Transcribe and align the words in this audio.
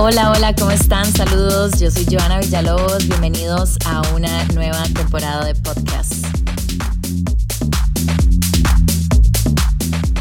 Hola, 0.00 0.30
hola, 0.30 0.54
¿cómo 0.54 0.70
están? 0.70 1.06
Saludos, 1.06 1.80
yo 1.80 1.90
soy 1.90 2.06
Joana 2.08 2.38
Villalobos, 2.38 3.08
bienvenidos 3.08 3.76
a 3.84 4.00
una 4.14 4.44
nueva 4.54 4.80
temporada 4.94 5.44
de 5.44 5.56
podcast. 5.56 6.24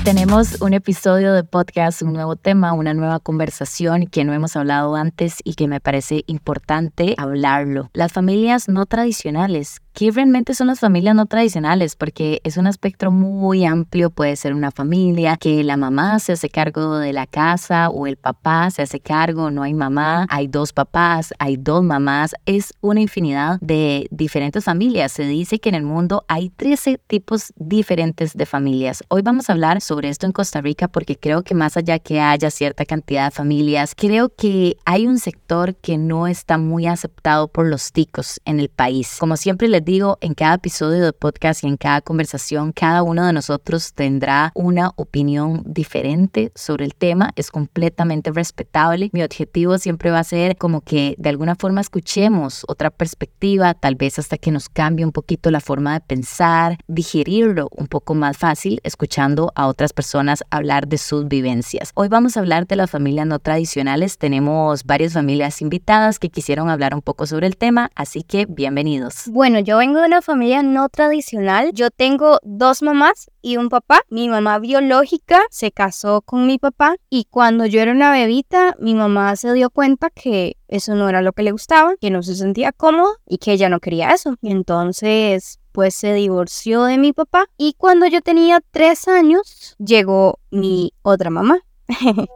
Tenemos 0.03 0.61
un 0.61 0.73
episodio 0.73 1.31
de 1.33 1.43
podcast, 1.43 2.01
un 2.01 2.13
nuevo 2.13 2.35
tema, 2.35 2.73
una 2.73 2.95
nueva 2.95 3.19
conversación 3.19 4.07
que 4.07 4.23
no 4.23 4.33
hemos 4.33 4.55
hablado 4.55 4.95
antes 4.95 5.41
y 5.43 5.53
que 5.53 5.67
me 5.67 5.79
parece 5.79 6.23
importante 6.25 7.13
hablarlo. 7.19 7.91
Las 7.93 8.13
familias 8.13 8.69
no 8.69 8.87
tradicionales. 8.87 9.81
¿Qué 9.97 10.11
realmente 10.11 10.53
son 10.53 10.67
las 10.67 10.79
familias 10.79 11.15
no 11.15 11.25
tradicionales? 11.25 11.95
Porque 11.95 12.39
es 12.43 12.57
un 12.57 12.67
espectro 12.67 13.09
muy 13.09 13.65
amplio. 13.65 14.11
Puede 14.11 14.35
ser 14.35 14.53
una 14.53 14.69
familia 14.69 15.37
que 15.37 15.63
la 15.63 15.75
mamá 15.75 16.19
se 16.19 16.33
hace 16.33 16.51
cargo 16.51 16.99
de 16.99 17.13
la 17.13 17.25
casa 17.25 17.89
o 17.89 18.05
el 18.05 18.15
papá 18.15 18.69
se 18.69 18.83
hace 18.83 18.99
cargo, 18.99 19.49
no 19.49 19.63
hay 19.63 19.73
mamá, 19.73 20.27
hay 20.29 20.45
dos 20.49 20.71
papás, 20.71 21.33
hay 21.39 21.57
dos 21.57 21.83
mamás. 21.83 22.35
Es 22.45 22.75
una 22.79 23.01
infinidad 23.01 23.57
de 23.59 24.07
diferentes 24.11 24.63
familias. 24.63 25.13
Se 25.13 25.25
dice 25.25 25.57
que 25.57 25.69
en 25.69 25.73
el 25.73 25.83
mundo 25.83 26.25
hay 26.27 26.51
13 26.51 26.99
tipos 27.07 27.51
diferentes 27.55 28.37
de 28.37 28.45
familias. 28.45 29.03
Hoy 29.07 29.23
vamos 29.23 29.49
a 29.49 29.53
hablar 29.53 29.81
sobre 29.81 30.09
esto 30.09 30.27
en 30.27 30.31
Costa 30.31 30.61
Rica 30.61 30.87
porque 30.87 31.17
creo 31.17 31.41
que 31.41 31.55
más 31.55 31.75
allá 31.75 31.97
que 31.97 32.21
haya 32.21 32.51
cierta 32.51 32.85
cantidad 32.85 33.25
de 33.25 33.31
familias, 33.31 33.95
creo 33.95 34.29
que 34.29 34.77
hay 34.85 35.07
un 35.07 35.17
sector 35.17 35.75
que 35.75 35.97
no 35.97 36.27
está 36.27 36.59
muy 36.59 36.85
aceptado 36.85 37.47
por 37.47 37.65
los 37.65 37.91
ticos 37.91 38.39
en 38.45 38.59
el 38.59 38.69
país. 38.69 39.17
Como 39.19 39.37
siempre 39.37 39.67
les 39.67 39.86
digo, 39.87 40.17
en 40.19 40.33
cada 40.33 40.55
episodio 40.55 41.05
de 41.05 41.13
podcast 41.13 41.63
y 41.63 41.67
en 41.67 41.77
cada 41.77 42.01
conversación, 42.01 42.73
cada 42.73 43.03
uno 43.03 43.25
de 43.25 43.31
nosotros 43.31 43.93
tendrá 43.93 44.51
una 44.53 44.91
opinión 44.97 45.63
diferente 45.65 46.51
sobre 46.55 46.83
el 46.83 46.93
tema. 46.93 47.31
Es 47.37 47.51
completamente 47.51 48.31
respetable. 48.31 49.09
Mi 49.13 49.23
objetivo 49.23 49.77
siempre 49.77 50.11
va 50.11 50.19
a 50.19 50.25
ser 50.25 50.57
como 50.57 50.81
que 50.81 51.15
de 51.17 51.29
alguna 51.29 51.55
forma 51.55 51.79
escuchemos 51.79 52.65
otra 52.67 52.89
perspectiva, 52.89 53.75
tal 53.75 53.95
vez 53.95 54.19
hasta 54.19 54.37
que 54.37 54.51
nos 54.51 54.67
cambie 54.67 55.05
un 55.05 55.13
poquito 55.13 55.51
la 55.51 55.61
forma 55.61 55.93
de 55.93 56.01
pensar, 56.01 56.77
digerirlo 56.87 57.69
un 57.71 57.87
poco 57.87 58.13
más 58.13 58.37
fácil, 58.37 58.81
escuchando 58.83 59.53
a 59.55 59.67
otras 59.67 59.93
personas 59.93 60.43
hablar 60.49 60.89
de 60.89 60.97
sus 60.97 61.29
vivencias. 61.29 61.91
Hoy 61.95 62.09
vamos 62.09 62.35
a 62.35 62.41
hablar 62.41 62.67
de 62.67 62.75
las 62.75 62.91
familias 62.91 63.25
no 63.25 63.39
tradicionales. 63.39 64.17
Tenemos 64.17 64.83
varias 64.83 65.13
familias 65.13 65.61
invitadas 65.61 66.19
que 66.19 66.27
quisieron 66.27 66.69
hablar 66.69 66.93
un 66.93 67.01
poco 67.01 67.25
sobre 67.25 67.47
el 67.47 67.55
tema, 67.55 67.89
así 67.95 68.23
que 68.23 68.45
bienvenidos. 68.47 69.27
Bueno, 69.27 69.61
yo 69.61 69.76
vengo 69.77 69.99
de 69.99 70.07
una 70.07 70.21
familia 70.21 70.63
no 70.63 70.89
tradicional. 70.89 71.71
Yo 71.73 71.89
tengo 71.91 72.39
dos 72.43 72.81
mamás 72.81 73.31
y 73.41 73.57
un 73.57 73.69
papá. 73.69 74.01
Mi 74.09 74.29
mamá 74.29 74.59
biológica 74.59 75.41
se 75.49 75.71
casó 75.71 76.21
con 76.21 76.45
mi 76.47 76.57
papá 76.57 76.95
y 77.09 77.25
cuando 77.29 77.65
yo 77.65 77.79
era 77.81 77.91
una 77.91 78.11
bebita, 78.11 78.75
mi 78.79 78.95
mamá 78.95 79.35
se 79.35 79.53
dio 79.53 79.69
cuenta 79.69 80.09
que 80.09 80.57
eso 80.67 80.95
no 80.95 81.07
era 81.07 81.21
lo 81.21 81.33
que 81.33 81.43
le 81.43 81.51
gustaba, 81.51 81.95
que 82.01 82.09
no 82.09 82.23
se 82.23 82.35
sentía 82.35 82.71
cómodo 82.71 83.17
y 83.25 83.37
que 83.37 83.53
ella 83.53 83.69
no 83.69 83.79
quería 83.79 84.11
eso. 84.11 84.35
Entonces 84.41 85.59
pues 85.71 85.93
se 85.93 86.13
divorció 86.13 86.85
de 86.85 86.97
mi 86.97 87.13
papá 87.13 87.45
y 87.55 87.73
cuando 87.77 88.07
yo 88.07 88.21
tenía 88.21 88.61
tres 88.71 89.07
años 89.07 89.75
llegó 89.77 90.39
mi 90.49 90.91
otra 91.03 91.29
mamá. 91.29 91.59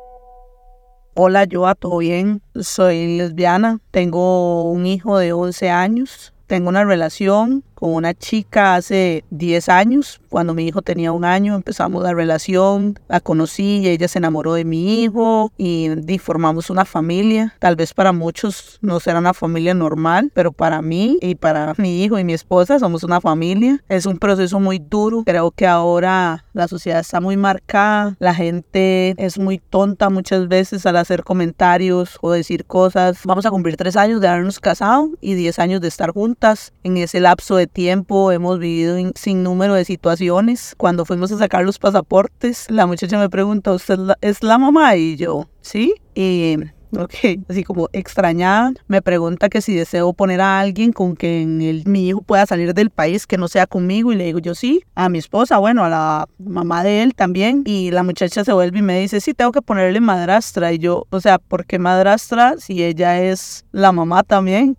Hola, 1.14 1.44
yo 1.44 1.66
¿todo 1.75 1.97
bien? 1.97 2.42
Soy 2.62 3.17
lesbiana, 3.17 3.80
tengo 3.92 4.64
un 4.72 4.86
hijo 4.86 5.17
de 5.17 5.34
11 5.34 5.69
años, 5.69 6.31
tengo 6.52 6.67
una 6.67 6.83
relación 6.83 7.63
con 7.82 7.96
una 7.96 8.14
chica 8.14 8.76
hace 8.76 9.26
10 9.32 9.70
años. 9.70 10.22
Cuando 10.30 10.54
mi 10.54 10.68
hijo 10.68 10.84
tenía 10.84 11.12
un 11.12 11.26
año 11.26 11.56
empezamos 11.56 12.04
la 12.04 12.14
relación, 12.14 13.00
la 13.10 13.20
conocí 13.20 13.80
y 13.80 13.88
ella 13.88 14.08
se 14.08 14.20
enamoró 14.20 14.54
de 14.54 14.66
mi 14.66 15.02
hijo 15.02 15.52
y, 15.58 15.90
formamos 16.22 16.70
una 16.70 16.86
familia. 16.86 17.56
Tal 17.58 17.76
vez 17.76 17.96
para 17.96 18.12
muchos 18.12 18.78
no 18.81 19.00
será 19.00 19.18
una 19.18 19.34
familia 19.34 19.74
normal, 19.74 20.30
pero 20.36 20.52
para 20.52 20.84
mí 20.84 21.18
y 21.20 21.34
para 21.34 21.74
mi 21.78 22.03
hijo 22.03 22.20
y 22.20 22.24
mi 22.24 22.34
esposa 22.34 22.78
somos 22.78 23.03
una 23.03 23.20
familia. 23.20 23.84
Es 23.90 24.06
un 24.06 24.20
proceso 24.20 24.59
muy 24.59 24.78
duro. 24.78 25.24
Creo 25.25 25.50
que 25.50 25.66
ahora 25.66 26.46
la 26.53 26.68
sociedad 26.68 27.00
está 27.00 27.20
muy 27.20 27.38
marcada. 27.38 28.16
La 28.20 28.36
gente 28.36 29.16
es 29.18 29.40
muy 29.40 29.58
tonta 29.58 30.12
muchas 30.12 30.47
veces 30.47 30.86
al 30.86 30.97
hacer 30.97 31.24
comentarios 31.24 32.20
o 32.22 32.31
decir 32.31 32.66
cosas. 32.66 33.22
Vamos 33.25 33.47
a 33.47 33.50
cumplir 33.50 33.78
tres 33.78 33.96
años 33.96 34.22
de 34.22 34.28
habernos 34.28 34.59
casado 34.59 35.09
y 35.22 35.34
10 35.34 35.58
años 35.58 35.81
de 35.81 35.88
estar 35.88 36.12
juntas. 36.12 36.74
En 36.84 36.97
ese 36.97 37.20
lapso 37.20 37.56
de 37.56 37.71
tiempo, 37.72 38.32
hemos 38.32 38.59
vivido 38.59 38.98
sin 39.16 39.44
número 39.44 39.74
de 39.74 39.86
situaciones. 39.86 40.76
Cuando 40.78 41.06
fuimos 41.06 41.32
a 41.32 41.38
sacar 41.38 41.64
los 41.64 41.80
pasaportes, 41.80 42.70
la 42.70 42.86
muchacha 42.86 43.18
me 43.18 43.30
pregunta, 43.30 43.74
¿usted 43.74 43.98
es 44.22 44.44
la 44.44 44.58
mamá? 44.58 44.96
Y 44.96 45.16
yo, 45.16 45.50
sí. 45.62 45.94
Y 46.16 46.58
Ok, 46.98 47.14
así 47.48 47.64
como 47.64 47.88
extrañada, 47.94 48.74
me 48.88 49.02
pregunta 49.02 49.48
que 49.48 49.62
si 49.62 49.74
deseo 49.74 50.12
poner 50.12 50.42
a 50.42 50.59
alguien 50.59 50.92
con 50.92 51.16
quien 51.16 51.62
el, 51.62 51.84
mi 51.86 52.09
hijo 52.09 52.22
pueda 52.22 52.46
salir 52.46 52.74
del 52.74 52.90
país, 52.90 53.26
que 53.26 53.38
no 53.38 53.48
sea 53.48 53.66
conmigo, 53.66 54.12
y 54.12 54.18
le 54.18 54.26
digo 54.26 54.40
yo 54.40 54.56
sí, 54.56 54.84
a 54.94 55.08
mi 55.08 55.18
esposa, 55.18 55.58
bueno, 55.58 55.86
a 55.86 55.90
la 55.90 56.28
mamá 56.38 56.84
de 56.84 57.02
él 57.02 57.16
también, 57.16 57.64
y 57.66 57.92
la 57.92 58.03
muchacha 58.03 58.44
se 58.44 58.52
vuelve 58.52 58.80
y 58.80 58.82
me 58.82 59.00
dice, 59.00 59.22
sí, 59.22 59.34
tengo 59.34 59.53
que 59.53 59.62
ponerle 59.62 60.02
madrastra, 60.02 60.74
y 60.74 60.80
yo, 60.80 61.08
o 61.12 61.22
sea, 61.22 61.38
¿por 61.38 61.66
qué 61.66 61.80
madrastra 61.80 62.56
si 62.58 62.84
ella 62.84 63.22
es 63.22 63.66
la 63.72 63.94
mamá 63.94 64.24
también? 64.24 64.78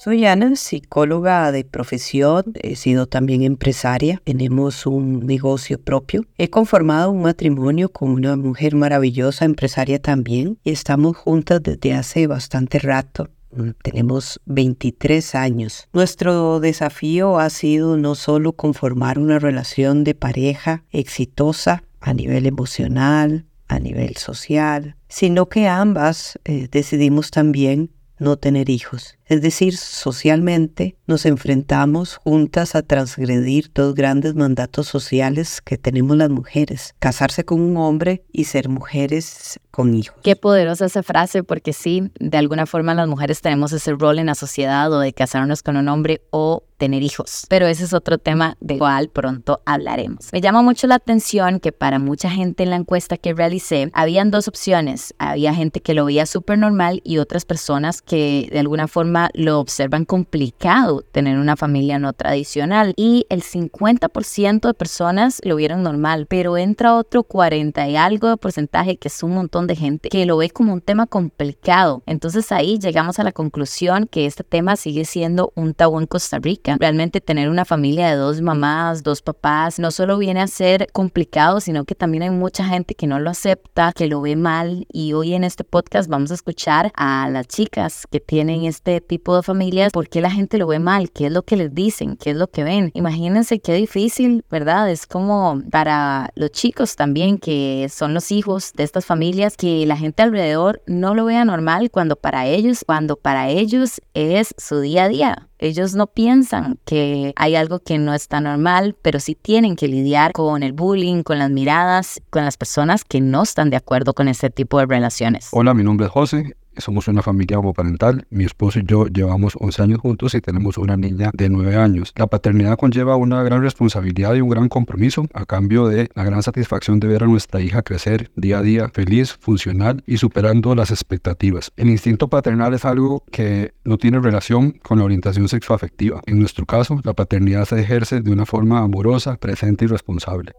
Soy 0.00 0.24
Ana, 0.26 0.54
psicóloga 0.54 1.50
de 1.50 1.64
profesión, 1.64 2.44
he 2.54 2.76
sido 2.76 3.08
también 3.08 3.42
empresaria, 3.42 4.22
tenemos 4.22 4.86
un 4.86 5.26
negocio 5.26 5.76
propio. 5.82 6.24
He 6.36 6.50
conformado 6.50 7.10
un 7.10 7.22
matrimonio 7.22 7.88
con 7.88 8.10
una 8.10 8.36
mujer 8.36 8.76
maravillosa, 8.76 9.44
empresaria 9.44 10.00
también, 10.00 10.56
y 10.62 10.70
estamos 10.70 11.16
juntas 11.16 11.60
desde 11.64 11.94
hace 11.94 12.28
bastante 12.28 12.78
rato. 12.78 13.30
Mm, 13.50 13.70
tenemos 13.82 14.40
23 14.44 15.34
años. 15.34 15.88
Nuestro 15.92 16.60
desafío 16.60 17.40
ha 17.40 17.50
sido 17.50 17.96
no 17.96 18.14
solo 18.14 18.52
conformar 18.52 19.18
una 19.18 19.40
relación 19.40 20.04
de 20.04 20.14
pareja 20.14 20.84
exitosa 20.92 21.82
a 21.98 22.14
nivel 22.14 22.46
emocional, 22.46 23.46
a 23.66 23.80
nivel 23.80 24.16
social, 24.16 24.94
sino 25.08 25.48
que 25.48 25.66
ambas 25.66 26.38
eh, 26.44 26.68
decidimos 26.70 27.32
también 27.32 27.90
no 28.20 28.36
tener 28.36 28.70
hijos. 28.70 29.17
Es 29.28 29.42
decir, 29.42 29.76
socialmente 29.76 30.96
nos 31.06 31.26
enfrentamos 31.26 32.16
juntas 32.16 32.74
a 32.74 32.82
transgredir 32.82 33.70
dos 33.74 33.94
grandes 33.94 34.34
mandatos 34.34 34.86
sociales 34.86 35.60
que 35.60 35.76
tenemos 35.76 36.16
las 36.16 36.30
mujeres, 36.30 36.94
casarse 36.98 37.44
con 37.44 37.60
un 37.60 37.76
hombre 37.76 38.24
y 38.32 38.44
ser 38.44 38.70
mujeres 38.70 39.60
con 39.70 39.94
hijos. 39.94 40.18
Qué 40.22 40.34
poderosa 40.34 40.86
esa 40.86 41.02
frase, 41.02 41.44
porque 41.44 41.74
sí, 41.74 42.10
de 42.18 42.38
alguna 42.38 42.64
forma 42.64 42.94
las 42.94 43.06
mujeres 43.06 43.42
tenemos 43.42 43.72
ese 43.72 43.92
rol 43.92 44.18
en 44.18 44.26
la 44.26 44.34
sociedad 44.34 44.90
o 44.90 44.98
de 45.00 45.12
casarnos 45.12 45.62
con 45.62 45.76
un 45.76 45.88
hombre 45.88 46.22
o 46.30 46.64
tener 46.78 47.02
hijos. 47.02 47.44
Pero 47.48 47.66
ese 47.66 47.84
es 47.84 47.92
otro 47.92 48.18
tema 48.18 48.56
de 48.60 48.78
cual 48.78 49.10
pronto 49.10 49.60
hablaremos. 49.66 50.32
Me 50.32 50.40
llama 50.40 50.62
mucho 50.62 50.86
la 50.86 50.94
atención 50.94 51.60
que 51.60 51.72
para 51.72 51.98
mucha 51.98 52.30
gente 52.30 52.62
en 52.62 52.70
la 52.70 52.76
encuesta 52.76 53.16
que 53.16 53.34
realicé, 53.34 53.90
habían 53.92 54.30
dos 54.30 54.48
opciones. 54.48 55.12
Había 55.18 55.52
gente 55.54 55.80
que 55.80 55.94
lo 55.94 56.04
veía 56.04 56.24
súper 56.24 56.56
normal 56.58 57.02
y 57.04 57.18
otras 57.18 57.44
personas 57.44 58.00
que 58.00 58.48
de 58.50 58.60
alguna 58.60 58.88
forma 58.88 59.17
lo 59.34 59.58
observan 59.60 60.04
complicado 60.04 61.02
tener 61.12 61.38
una 61.38 61.56
familia 61.56 61.98
no 61.98 62.12
tradicional 62.12 62.94
y 62.96 63.26
el 63.28 63.42
50% 63.42 64.60
de 64.60 64.74
personas 64.74 65.40
lo 65.44 65.56
vieron 65.56 65.82
normal, 65.82 66.26
pero 66.28 66.56
entra 66.56 66.94
otro 66.94 67.22
40 67.22 67.88
y 67.88 67.96
algo 67.96 68.28
de 68.28 68.36
porcentaje 68.36 68.96
que 68.96 69.08
es 69.08 69.22
un 69.22 69.34
montón 69.34 69.66
de 69.66 69.76
gente 69.76 70.08
que 70.08 70.26
lo 70.26 70.36
ve 70.36 70.50
como 70.50 70.72
un 70.72 70.80
tema 70.80 71.06
complicado. 71.06 72.02
Entonces 72.06 72.52
ahí 72.52 72.78
llegamos 72.78 73.18
a 73.18 73.24
la 73.24 73.32
conclusión 73.32 74.06
que 74.06 74.26
este 74.26 74.44
tema 74.44 74.76
sigue 74.76 75.04
siendo 75.04 75.52
un 75.54 75.74
tabú 75.74 75.98
en 75.98 76.06
Costa 76.06 76.38
Rica. 76.38 76.76
Realmente 76.78 77.20
tener 77.20 77.48
una 77.48 77.64
familia 77.64 78.08
de 78.08 78.16
dos 78.16 78.40
mamás, 78.40 79.02
dos 79.02 79.22
papás, 79.22 79.78
no 79.78 79.90
solo 79.90 80.18
viene 80.18 80.40
a 80.40 80.46
ser 80.46 80.88
complicado, 80.92 81.60
sino 81.60 81.84
que 81.84 81.94
también 81.94 82.22
hay 82.22 82.30
mucha 82.30 82.64
gente 82.64 82.94
que 82.94 83.06
no 83.06 83.18
lo 83.18 83.30
acepta, 83.30 83.92
que 83.92 84.06
lo 84.06 84.20
ve 84.20 84.36
mal 84.36 84.86
y 84.92 85.12
hoy 85.12 85.34
en 85.34 85.44
este 85.44 85.64
podcast 85.64 86.08
vamos 86.08 86.30
a 86.30 86.34
escuchar 86.34 86.92
a 86.94 87.28
las 87.30 87.46
chicas 87.46 88.06
que 88.10 88.20
tienen 88.20 88.64
este 88.64 89.00
tipo 89.08 89.34
de 89.34 89.42
familias, 89.42 89.90
¿por 89.92 90.08
qué 90.08 90.20
la 90.20 90.30
gente 90.30 90.58
lo 90.58 90.68
ve 90.68 90.78
mal? 90.78 91.10
¿Qué 91.10 91.26
es 91.26 91.32
lo 91.32 91.42
que 91.42 91.56
les 91.56 91.74
dicen? 91.74 92.16
¿Qué 92.16 92.30
es 92.30 92.36
lo 92.36 92.46
que 92.46 92.62
ven? 92.62 92.92
Imagínense 92.94 93.58
qué 93.58 93.74
difícil, 93.74 94.44
¿verdad? 94.48 94.88
Es 94.88 95.06
como 95.08 95.60
para 95.72 96.30
los 96.36 96.52
chicos 96.52 96.94
también, 96.94 97.38
que 97.38 97.88
son 97.90 98.14
los 98.14 98.30
hijos 98.30 98.72
de 98.74 98.84
estas 98.84 99.04
familias, 99.04 99.56
que 99.56 99.84
la 99.86 99.96
gente 99.96 100.22
alrededor 100.22 100.82
no 100.86 101.14
lo 101.14 101.24
vea 101.24 101.44
normal 101.44 101.90
cuando 101.90 102.14
para 102.14 102.46
ellos, 102.46 102.84
cuando 102.86 103.16
para 103.16 103.48
ellos 103.48 104.00
es 104.14 104.54
su 104.56 104.80
día 104.80 105.04
a 105.04 105.08
día. 105.08 105.48
Ellos 105.58 105.96
no 105.96 106.06
piensan 106.06 106.78
que 106.84 107.32
hay 107.34 107.56
algo 107.56 107.80
que 107.80 107.98
no 107.98 108.14
está 108.14 108.40
normal, 108.40 108.94
pero 109.02 109.18
sí 109.18 109.34
tienen 109.34 109.74
que 109.74 109.88
lidiar 109.88 110.30
con 110.32 110.62
el 110.62 110.72
bullying, 110.72 111.24
con 111.24 111.40
las 111.40 111.50
miradas, 111.50 112.20
con 112.30 112.44
las 112.44 112.56
personas 112.56 113.02
que 113.04 113.20
no 113.20 113.42
están 113.42 113.70
de 113.70 113.76
acuerdo 113.76 114.14
con 114.14 114.28
este 114.28 114.50
tipo 114.50 114.78
de 114.78 114.86
relaciones. 114.86 115.48
Hola, 115.50 115.74
mi 115.74 115.82
nombre 115.82 116.06
es 116.06 116.12
José 116.12 116.54
somos 116.78 117.08
una 117.08 117.22
familia 117.22 117.58
homoparental. 117.58 118.26
Mi 118.30 118.44
esposo 118.44 118.78
y 118.78 118.84
yo 118.84 119.06
llevamos 119.06 119.54
11 119.58 119.82
años 119.82 120.00
juntos 120.00 120.34
y 120.34 120.40
tenemos 120.40 120.78
una 120.78 120.96
niña 120.96 121.30
de 121.32 121.48
9 121.48 121.76
años. 121.76 122.12
La 122.16 122.26
paternidad 122.26 122.76
conlleva 122.76 123.16
una 123.16 123.42
gran 123.42 123.62
responsabilidad 123.62 124.34
y 124.34 124.40
un 124.40 124.48
gran 124.48 124.68
compromiso 124.68 125.26
a 125.34 125.44
cambio 125.46 125.88
de 125.88 126.10
la 126.14 126.24
gran 126.24 126.42
satisfacción 126.42 127.00
de 127.00 127.08
ver 127.08 127.24
a 127.24 127.26
nuestra 127.26 127.60
hija 127.60 127.82
crecer 127.82 128.30
día 128.36 128.58
a 128.58 128.62
día 128.62 128.88
feliz, 128.88 129.36
funcional 129.40 130.02
y 130.06 130.18
superando 130.18 130.74
las 130.74 130.90
expectativas. 130.90 131.72
El 131.76 131.88
instinto 131.88 132.28
paternal 132.28 132.74
es 132.74 132.84
algo 132.84 133.24
que 133.30 133.72
no 133.84 133.98
tiene 133.98 134.20
relación 134.20 134.72
con 134.72 134.98
la 134.98 135.04
orientación 135.04 135.48
sexoafectiva. 135.48 136.22
En 136.26 136.38
nuestro 136.38 136.66
caso, 136.66 137.00
la 137.04 137.14
paternidad 137.14 137.64
se 137.64 137.80
ejerce 137.80 138.20
de 138.20 138.30
una 138.30 138.46
forma 138.46 138.80
amorosa, 138.80 139.36
presente 139.36 139.84
y 139.84 139.88
responsable 139.88 140.52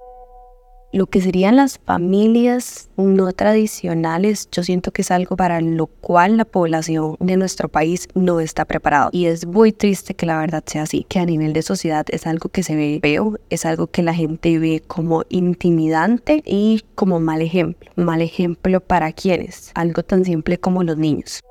lo 0.91 1.07
que 1.07 1.21
serían 1.21 1.56
las 1.56 1.77
familias 1.80 2.89
no 2.97 3.31
tradicionales, 3.31 4.50
yo 4.51 4.63
siento 4.63 4.91
que 4.91 5.03
es 5.03 5.12
algo 5.12 5.36
para 5.36 5.62
lo 5.62 5.88
cual 5.88 6.38
la 6.38 6.45
población 6.45 7.15
de 7.19 7.38
nuestro 7.38 7.69
país 7.69 8.07
no 8.15 8.39
está 8.39 8.65
preparada. 8.65 9.09
Y 9.12 9.25
es 9.25 9.45
muy 9.45 9.71
triste 9.71 10.13
que 10.13 10.25
la 10.25 10.39
verdad 10.39 10.63
sea 10.65 10.83
así, 10.83 11.06
que 11.07 11.19
a 11.19 11.25
nivel 11.25 11.53
de 11.53 11.62
sociedad 11.62 12.06
es 12.09 12.25
algo 12.27 12.50
que 12.50 12.63
se 12.63 12.75
ve 12.75 13.00
feo, 13.01 13.38
es 13.50 13.65
algo 13.65 13.88
que 13.88 14.03
la 14.03 14.13
gente 14.13 14.57
ve 14.57 14.81
como 14.86 15.24
intimidante 15.30 16.41
y 16.45 16.83
como 16.95 17.19
mal 17.19 17.42
ejemplo. 17.42 17.92
Mal 17.95 18.21
ejemplo 18.21 18.80
para 18.80 19.12
quienes, 19.12 19.71
algo 19.75 20.03
tan 20.03 20.25
simple 20.25 20.57
como 20.57 20.83
los 20.83 20.97
niños 20.97 21.42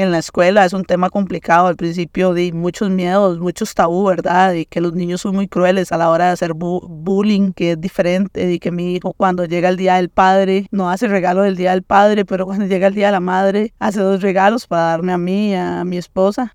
en 0.00 0.12
la 0.12 0.18
escuela 0.18 0.64
es 0.64 0.72
un 0.72 0.84
tema 0.84 1.10
complicado. 1.10 1.66
Al 1.66 1.76
principio 1.76 2.34
di 2.34 2.52
muchos 2.52 2.90
miedos, 2.90 3.38
muchos 3.38 3.74
tabú, 3.74 4.04
¿verdad? 4.06 4.54
Y 4.54 4.64
que 4.66 4.80
los 4.80 4.94
niños 4.94 5.20
son 5.20 5.34
muy 5.34 5.48
crueles 5.48 5.92
a 5.92 5.96
la 5.96 6.10
hora 6.10 6.26
de 6.26 6.32
hacer 6.32 6.52
bullying, 6.54 7.52
que 7.52 7.72
es 7.72 7.80
diferente. 7.80 8.52
Y 8.52 8.58
que 8.58 8.70
mi 8.70 8.94
hijo 8.94 9.12
cuando 9.14 9.44
llega 9.44 9.68
el 9.68 9.76
Día 9.76 9.96
del 9.96 10.08
Padre 10.08 10.66
no 10.70 10.90
hace 10.90 11.08
regalo 11.08 11.42
del 11.42 11.56
Día 11.56 11.72
del 11.72 11.82
Padre, 11.82 12.24
pero 12.24 12.46
cuando 12.46 12.66
llega 12.66 12.86
el 12.86 12.94
Día 12.94 13.06
de 13.06 13.12
la 13.12 13.20
Madre 13.20 13.74
hace 13.78 14.00
dos 14.00 14.22
regalos 14.22 14.66
para 14.66 14.82
darme 14.82 15.12
a 15.12 15.18
mí 15.18 15.54
a 15.54 15.84
mi 15.84 15.98
esposa. 15.98 16.54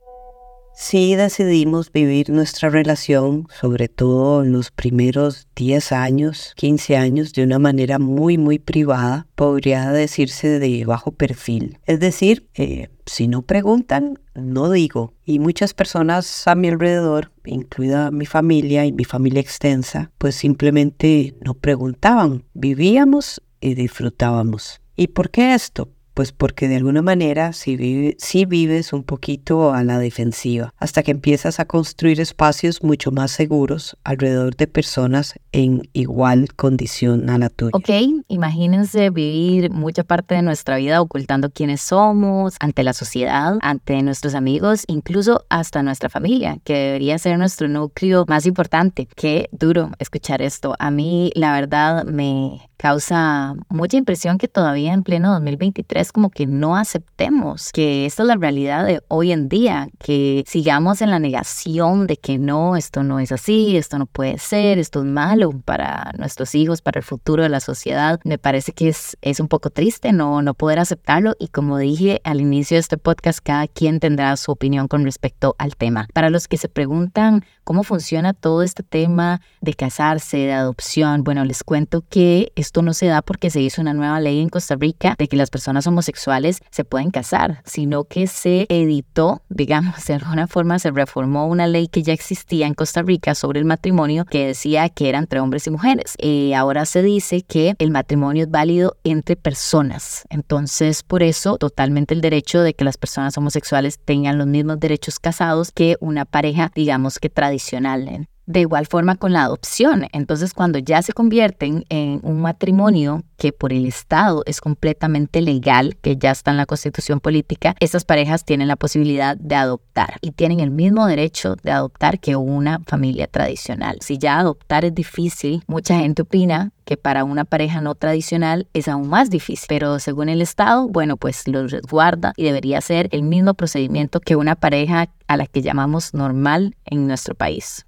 Sí 0.77 1.15
decidimos 1.15 1.89
vivir 1.93 2.29
nuestra 2.31 2.69
relación, 2.69 3.47
sobre 3.61 3.87
todo 3.87 4.43
en 4.43 4.51
los 4.51 4.71
primeros 4.71 5.47
10 5.55 5.93
años, 5.93 6.51
15 6.57 6.97
años, 6.97 7.31
de 7.31 7.45
una 7.45 7.59
manera 7.59 7.97
muy, 7.97 8.37
muy 8.37 8.59
privada, 8.59 9.25
podría 9.35 9.89
decirse 9.91 10.59
de 10.59 10.83
bajo 10.83 11.13
perfil. 11.13 11.79
Es 11.85 12.01
decir, 12.01 12.49
eh, 12.55 12.89
si 13.05 13.29
no 13.29 13.41
preguntan, 13.43 14.19
no 14.33 14.69
digo. 14.69 15.13
Y 15.23 15.39
muchas 15.39 15.73
personas 15.73 16.45
a 16.45 16.55
mi 16.55 16.67
alrededor, 16.67 17.31
incluida 17.45 18.11
mi 18.11 18.25
familia 18.25 18.85
y 18.85 18.91
mi 18.91 19.05
familia 19.05 19.39
extensa, 19.39 20.11
pues 20.17 20.35
simplemente 20.35 21.35
no 21.39 21.53
preguntaban. 21.53 22.43
Vivíamos 22.53 23.41
y 23.61 23.75
disfrutábamos. 23.75 24.81
¿Y 24.97 25.07
por 25.07 25.29
qué 25.29 25.53
esto? 25.53 25.89
Pues 26.15 26.31
porque 26.31 26.69
de 26.69 26.77
alguna 26.77 27.01
manera 27.01 27.51
si, 27.51 27.75
vives 27.75 28.93
un 28.93 29.03
poquito 29.03 29.73
a 29.73 29.83
la 29.83 29.99
defensiva, 29.99 30.73
hasta 30.79 31.03
que 31.03 31.11
empiezas 31.11 31.59
a 31.59 31.65
construir 31.65 32.21
espacios 32.21 32.83
mucho 32.83 33.11
más 33.11 33.31
seguros 33.31 33.97
alrededor 34.05 34.55
de 34.55 34.67
personas 34.67 35.35
en 35.51 35.89
igual 35.91 36.53
condición 36.55 37.29
a 37.29 37.37
la 37.37 37.49
tuya. 37.49 37.71
Ok, 37.73 37.89
imagínense 38.29 39.09
vivir 39.09 39.71
mucha 39.71 40.05
parte 40.05 40.35
de 40.35 40.41
nuestra 40.41 40.77
vida 40.77 41.01
ocultando 41.01 41.49
quiénes 41.49 41.81
somos 41.81 42.55
ante 42.61 42.83
la 42.83 42.93
sociedad, 42.93 43.57
ante 43.61 44.01
nuestros 44.01 44.35
amigos, 44.35 44.85
incluso 44.87 45.43
hasta 45.49 45.83
nuestra 45.83 46.09
familia, 46.09 46.59
que 46.63 46.75
debería 46.75 47.17
ser 47.17 47.37
nuestro 47.37 47.67
núcleo 47.67 48.23
más 48.29 48.45
importante. 48.45 49.09
Qué 49.17 49.49
duro 49.51 49.91
escuchar 49.99 50.41
esto. 50.41 50.75
A 50.79 50.91
mí, 50.91 51.31
la 51.35 51.51
verdad, 51.51 52.05
me 52.05 52.61
causa 52.85 53.55
mucha 53.67 53.97
impresión 53.97 54.37
que 54.37 54.47
todavía 54.47 54.93
en 54.93 55.01
pleno 55.01 55.31
2023 55.31 56.11
como 56.11 56.29
que 56.29 56.45
no 56.45 56.77
aceptemos 56.77 57.71
que 57.71 58.05
esta 58.05 58.21
es 58.21 58.27
la 58.27 58.35
realidad 58.35 58.85
de 58.85 59.01
hoy 59.07 59.31
en 59.31 59.49
día, 59.49 59.89
que 59.97 60.43
sigamos 60.45 61.01
en 61.01 61.09
la 61.09 61.17
negación 61.17 62.05
de 62.05 62.17
que 62.17 62.37
no, 62.37 62.75
esto 62.75 63.01
no 63.01 63.19
es 63.19 63.31
así, 63.31 63.75
esto 63.75 63.97
no 63.97 64.05
puede 64.05 64.37
ser, 64.37 64.77
esto 64.77 64.99
es 64.99 65.05
malo 65.05 65.49
para 65.65 66.11
nuestros 66.19 66.53
hijos, 66.53 66.83
para 66.83 66.99
el 66.99 67.03
futuro 67.03 67.41
de 67.41 67.49
la 67.49 67.59
sociedad. 67.59 68.19
Me 68.23 68.37
parece 68.37 68.71
que 68.71 68.89
es, 68.89 69.17
es 69.21 69.39
un 69.39 69.47
poco 69.47 69.71
triste 69.71 70.11
no, 70.11 70.43
no 70.43 70.53
poder 70.53 70.77
aceptarlo 70.77 71.33
y 71.39 71.47
como 71.47 71.79
dije 71.79 72.21
al 72.23 72.39
inicio 72.39 72.75
de 72.75 72.81
este 72.81 72.99
podcast, 72.99 73.39
cada 73.41 73.67
quien 73.67 73.99
tendrá 73.99 74.37
su 74.37 74.51
opinión 74.51 74.87
con 74.87 75.05
respecto 75.05 75.55
al 75.57 75.75
tema. 75.75 76.07
Para 76.13 76.29
los 76.29 76.47
que 76.47 76.57
se 76.57 76.69
preguntan 76.69 77.43
cómo 77.63 77.81
funciona 77.81 78.33
todo 78.33 78.61
este 78.61 78.83
tema 78.83 79.41
de 79.61 79.73
casarse, 79.73 80.37
de 80.37 80.53
adopción, 80.53 81.23
bueno, 81.23 81.43
les 81.45 81.63
cuento 81.63 82.03
que 82.07 82.51
esto 82.55 82.74
no 82.81 82.93
se 82.93 83.07
da 83.07 83.21
porque 83.21 83.49
se 83.49 83.61
hizo 83.61 83.81
una 83.81 83.93
nueva 83.93 84.19
ley 84.19 84.41
en 84.41 84.49
Costa 84.49 84.75
Rica 84.75 85.15
de 85.17 85.27
que 85.27 85.37
las 85.37 85.49
personas 85.49 85.87
homosexuales 85.87 86.59
se 86.71 86.83
pueden 86.83 87.11
casar, 87.11 87.61
sino 87.65 88.05
que 88.05 88.27
se 88.27 88.65
editó, 88.69 89.41
digamos, 89.49 90.05
de 90.05 90.15
alguna 90.15 90.47
forma 90.47 90.79
se 90.79 90.91
reformó 90.91 91.47
una 91.47 91.67
ley 91.67 91.87
que 91.87 92.03
ya 92.03 92.13
existía 92.13 92.67
en 92.67 92.73
Costa 92.73 93.01
Rica 93.01 93.35
sobre 93.35 93.59
el 93.59 93.65
matrimonio 93.65 94.25
que 94.25 94.47
decía 94.47 94.89
que 94.89 95.09
era 95.09 95.19
entre 95.19 95.39
hombres 95.39 95.67
y 95.67 95.71
mujeres. 95.71 96.15
Y 96.17 96.53
ahora 96.53 96.85
se 96.85 97.01
dice 97.01 97.41
que 97.41 97.75
el 97.79 97.91
matrimonio 97.91 98.43
es 98.43 98.51
válido 98.51 98.97
entre 99.03 99.35
personas. 99.35 100.23
Entonces, 100.29 101.03
por 101.03 101.23
eso, 101.23 101.57
totalmente 101.57 102.13
el 102.13 102.21
derecho 102.21 102.61
de 102.61 102.73
que 102.73 102.85
las 102.85 102.97
personas 102.97 103.37
homosexuales 103.37 103.99
tengan 104.03 104.37
los 104.37 104.47
mismos 104.47 104.79
derechos 104.79 105.19
casados 105.19 105.71
que 105.71 105.97
una 105.99 106.25
pareja, 106.25 106.71
digamos 106.75 107.19
que 107.19 107.29
tradicional. 107.29 108.27
De 108.45 108.61
igual 108.61 108.85
forma 108.85 109.15
con 109.15 109.33
la 109.33 109.43
adopción. 109.43 110.07
Entonces, 110.11 110.53
cuando 110.53 110.79
ya 110.79 111.01
se 111.01 111.13
convierten 111.13 111.85
en 111.89 112.19
un 112.23 112.41
matrimonio 112.41 113.23
que 113.37 113.51
por 113.51 113.73
el 113.73 113.85
Estado 113.85 114.43
es 114.45 114.61
completamente 114.61 115.41
legal, 115.41 115.97
que 116.01 116.15
ya 116.17 116.31
está 116.31 116.51
en 116.51 116.57
la 116.57 116.65
constitución 116.65 117.19
política, 117.19 117.75
estas 117.79 118.05
parejas 118.05 118.45
tienen 118.45 118.67
la 118.67 118.75
posibilidad 118.75 119.35
de 119.35 119.55
adoptar 119.55 120.17
y 120.21 120.31
tienen 120.31 120.59
el 120.59 120.71
mismo 120.71 121.05
derecho 121.07 121.55
de 121.63 121.71
adoptar 121.71 122.19
que 122.19 122.35
una 122.35 122.79
familia 122.85 123.27
tradicional. 123.27 123.97
Si 124.01 124.17
ya 124.17 124.39
adoptar 124.39 124.85
es 124.85 124.93
difícil, 124.93 125.63
mucha 125.67 125.97
gente 125.97 126.21
opina 126.21 126.71
que 126.85 126.97
para 126.97 127.23
una 127.23 127.45
pareja 127.45 127.81
no 127.81 127.95
tradicional 127.95 128.67
es 128.73 128.87
aún 128.87 129.09
más 129.09 129.29
difícil, 129.29 129.65
pero 129.67 129.99
según 129.99 130.29
el 130.29 130.41
Estado, 130.41 130.87
bueno, 130.87 131.17
pues 131.17 131.47
lo 131.47 131.67
resguarda 131.67 132.33
y 132.37 132.43
debería 132.43 132.79
ser 132.81 133.09
el 133.11 133.23
mismo 133.23 133.55
procedimiento 133.55 134.19
que 134.19 134.35
una 134.35 134.55
pareja 134.55 135.09
a 135.27 135.37
la 135.37 135.47
que 135.47 135.61
llamamos 135.61 136.13
normal 136.13 136.75
en 136.85 137.07
nuestro 137.07 137.33
país. 137.33 137.84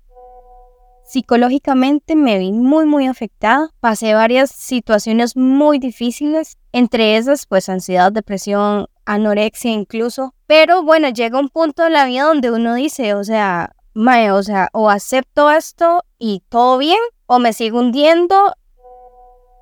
Psicológicamente 1.08 2.18
me 2.18 2.38
vi 2.38 2.52
muy, 2.52 2.86
muy 2.86 3.08
afectada. 3.08 3.70
Pasé 3.80 4.14
varias 4.14 4.52
situaciones 4.52 5.38
muy 5.38 5.80
difíciles, 5.80 6.58
entre 6.74 7.16
esas, 7.16 7.46
pues 7.46 7.70
ansiedad, 7.70 8.12
depresión, 8.12 8.88
anorexia 9.06 9.72
incluso. 9.72 10.34
Pero 10.48 10.84
bueno, 10.84 11.08
llega 11.08 11.40
un 11.40 11.48
punto 11.48 11.84
de 11.84 11.92
la 11.92 12.06
vida 12.06 12.24
donde 12.24 12.52
uno 12.52 12.76
dice, 12.76 13.14
o 13.14 13.24
sea, 13.24 13.72
mae, 13.94 14.32
o 14.32 14.44
sea, 14.44 14.68
o 14.74 14.90
acepto 14.90 15.50
esto 15.50 16.04
y 16.20 16.44
todo 16.50 16.78
bien, 16.78 17.00
o 17.26 17.40
me 17.40 17.54
sigo 17.54 17.80
hundiendo. 17.80 18.54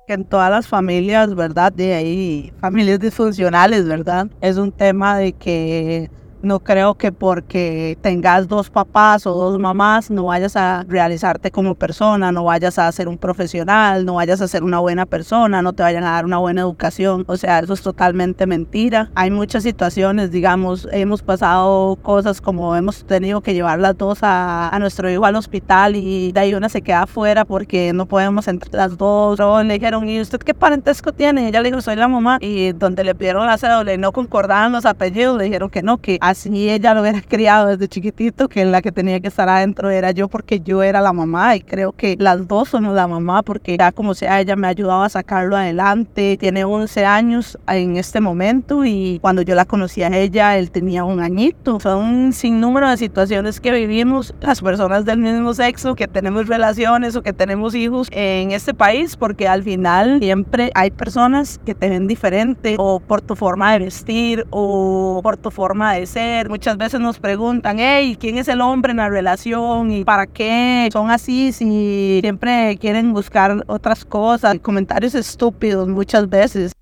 En 0.08 0.24
todas 0.24 0.50
las 0.50 0.66
familias, 0.66 1.32
¿verdad? 1.36 1.72
De 1.72 1.94
ahí, 1.94 2.52
familias 2.60 2.98
disfuncionales, 2.98 3.86
¿verdad? 3.86 4.26
Es 4.40 4.56
un 4.56 4.72
tema 4.72 5.16
de 5.16 5.32
que 5.32 6.10
no 6.42 6.60
creo 6.60 6.94
que 6.94 7.12
porque 7.12 7.98
tengas 8.00 8.48
dos 8.48 8.70
papás 8.70 9.26
o 9.26 9.34
dos 9.34 9.58
mamás 9.58 10.10
no 10.10 10.24
vayas 10.24 10.56
a 10.56 10.84
realizarte 10.88 11.50
como 11.50 11.74
persona, 11.74 12.32
no 12.32 12.44
vayas 12.44 12.78
a 12.78 12.90
ser 12.92 13.08
un 13.08 13.18
profesional, 13.18 14.04
no 14.04 14.14
vayas 14.14 14.40
a 14.40 14.48
ser 14.48 14.62
una 14.62 14.78
buena 14.78 15.06
persona, 15.06 15.62
no 15.62 15.72
te 15.72 15.82
vayan 15.82 16.04
a 16.04 16.12
dar 16.12 16.24
una 16.24 16.38
buena 16.38 16.62
educación. 16.62 17.24
O 17.26 17.36
sea, 17.36 17.60
eso 17.60 17.74
es 17.74 17.82
totalmente 17.82 18.46
mentira. 18.46 19.10
Hay 19.14 19.30
muchas 19.30 19.62
situaciones, 19.62 20.30
digamos, 20.30 20.88
hemos 20.92 21.22
pasado 21.22 21.96
cosas 22.02 22.40
como 22.40 22.76
hemos 22.76 23.04
tenido 23.04 23.40
que 23.40 23.54
llevar 23.54 23.78
las 23.78 23.96
dos 23.96 24.18
a, 24.22 24.76
nuestro 24.78 25.10
hijo 25.10 25.24
al 25.24 25.36
hospital 25.36 25.96
y 25.96 26.32
de 26.32 26.40
ahí 26.40 26.54
una 26.54 26.68
se 26.68 26.82
queda 26.82 27.02
afuera 27.02 27.44
porque 27.44 27.92
no 27.92 28.06
podemos 28.06 28.46
entrar 28.48 28.74
las 28.74 28.98
dos. 28.98 29.38
Luego 29.38 29.62
le 29.62 29.74
dijeron, 29.74 30.08
¿y 30.08 30.20
usted 30.20 30.38
qué 30.38 30.54
parentesco 30.54 31.12
tiene? 31.12 31.44
Y 31.44 31.46
ella 31.46 31.62
le 31.62 31.70
dijo, 31.70 31.80
soy 31.80 31.96
la 31.96 32.08
mamá. 32.08 32.38
Y 32.40 32.72
donde 32.72 33.04
le 33.04 33.14
pidieron 33.14 33.46
la 33.46 33.58
cédula 33.58 33.94
y 33.94 33.98
no 33.98 34.12
concordaban 34.12 34.72
los 34.72 34.84
apellidos, 34.84 35.38
le 35.38 35.44
dijeron 35.44 35.70
que 35.70 35.82
no, 35.82 35.98
que 35.98 36.18
así 36.28 36.70
ella 36.70 36.94
lo 36.94 37.02
hubiera 37.02 37.20
criado 37.28 37.68
desde 37.68 37.88
chiquitito, 37.88 38.48
que 38.48 38.64
la 38.64 38.82
que 38.82 38.92
tenía 38.92 39.20
que 39.20 39.28
estar 39.28 39.48
adentro 39.48 39.90
era 39.90 40.10
yo 40.10 40.28
porque 40.28 40.60
yo 40.60 40.82
era 40.82 41.00
la 41.00 41.12
mamá 41.12 41.56
y 41.56 41.60
creo 41.60 41.92
que 41.92 42.16
las 42.18 42.46
dos 42.48 42.70
somos 42.70 42.94
la 42.94 43.06
mamá 43.06 43.42
porque 43.42 43.76
ya 43.78 43.92
como 43.92 44.14
sea 44.14 44.40
ella 44.40 44.56
me 44.56 44.66
ha 44.66 44.70
ayudado 44.70 45.02
a 45.02 45.08
sacarlo 45.08 45.56
adelante. 45.56 46.36
Tiene 46.38 46.64
11 46.64 47.04
años 47.04 47.58
en 47.68 47.96
este 47.96 48.20
momento 48.20 48.84
y 48.84 49.18
cuando 49.20 49.42
yo 49.42 49.54
la 49.54 49.64
conocí 49.64 50.02
a 50.02 50.08
ella 50.08 50.56
él 50.58 50.70
tenía 50.70 51.04
un 51.04 51.20
añito. 51.20 51.80
Son 51.80 52.04
un 52.04 52.32
sinnúmero 52.32 52.90
de 52.90 52.96
situaciones 52.96 53.60
que 53.60 53.70
vivimos 53.70 54.34
las 54.40 54.60
personas 54.60 55.04
del 55.04 55.18
mismo 55.18 55.54
sexo 55.54 55.94
que 55.94 56.08
tenemos 56.08 56.48
relaciones 56.48 57.16
o 57.16 57.22
que 57.22 57.32
tenemos 57.32 57.74
hijos 57.74 58.08
en 58.10 58.52
este 58.52 58.74
país 58.74 59.16
porque 59.16 59.48
al 59.48 59.62
final 59.62 60.18
siempre 60.20 60.70
hay 60.74 60.90
personas 60.90 61.60
que 61.64 61.74
te 61.74 61.88
ven 61.88 62.06
diferente 62.06 62.76
o 62.78 63.00
por 63.00 63.20
tu 63.20 63.36
forma 63.36 63.72
de 63.72 63.78
vestir 63.80 64.46
o 64.50 65.20
por 65.22 65.36
tu 65.36 65.50
forma 65.50 65.94
de 65.94 66.06
ser 66.06 66.15
Muchas 66.48 66.78
veces 66.78 66.98
nos 66.98 67.18
preguntan, 67.18 67.76
hey, 67.78 68.16
¿quién 68.18 68.38
es 68.38 68.48
el 68.48 68.62
hombre 68.62 68.92
en 68.92 68.96
la 68.96 69.10
relación? 69.10 69.90
¿Y 69.90 70.02
para 70.02 70.26
qué 70.26 70.88
son 70.90 71.10
así 71.10 71.52
si 71.52 72.20
siempre 72.22 72.78
quieren 72.78 73.12
buscar 73.12 73.62
otras 73.66 74.06
cosas? 74.06 74.58
Comentarios 74.60 75.14
estúpidos 75.14 75.88
muchas 75.88 76.30
veces. 76.30 76.72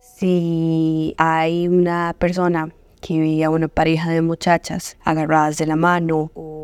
Si 0.00 1.14
hay 1.18 1.68
una 1.68 2.14
persona 2.18 2.70
que 3.02 3.20
veía 3.20 3.50
una 3.50 3.68
pareja 3.68 4.10
de 4.10 4.22
muchachas 4.22 4.96
agarradas 5.04 5.58
de 5.58 5.66
la 5.66 5.76
mano 5.76 6.30
o, 6.34 6.59